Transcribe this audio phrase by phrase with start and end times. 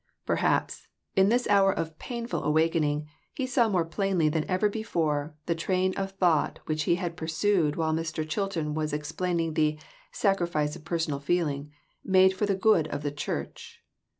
[0.25, 5.53] Perhaps, in this hour of painful awakening he saw more plainly than ever before, the
[5.53, 8.27] train of thought which he had pursued while Mr.
[8.27, 9.77] Chilton was explaining the
[10.11, 11.71] "sacrifice of personal feeling,"
[12.03, 13.83] made for the good of the church